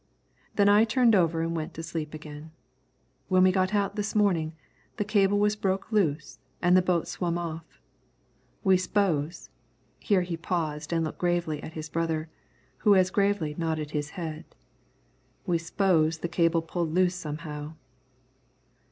Then 0.55 0.67
I 0.67 0.83
turned 0.83 1.13
over 1.13 1.43
an' 1.43 1.53
went 1.53 1.75
to 1.75 1.83
sleep 1.83 2.15
again. 2.15 2.49
When 3.27 3.43
we 3.43 3.51
got 3.51 3.75
out 3.75 3.95
this 3.95 4.15
mornin', 4.15 4.53
the 4.97 5.05
cable 5.05 5.37
was 5.37 5.55
broke 5.55 5.91
loose 5.91 6.39
an' 6.59 6.73
the 6.73 6.81
boat 6.81 7.07
swum 7.07 7.37
off. 7.37 7.79
We 8.63 8.77
s'pose," 8.77 9.51
here 9.99 10.21
he 10.23 10.37
paused 10.37 10.91
and 10.91 11.05
looked 11.05 11.19
gravely 11.19 11.61
at 11.61 11.73
his 11.73 11.87
brother, 11.87 12.29
who 12.79 12.95
as 12.95 13.11
gravely 13.11 13.53
nodded 13.59 13.91
his 13.91 14.09
head, 14.17 14.45
"we 15.45 15.59
s'pose 15.59 16.17
the 16.17 16.27
cable 16.27 16.63
pulled 16.63 16.91
loose 16.91 17.13
somehow." 17.13 17.75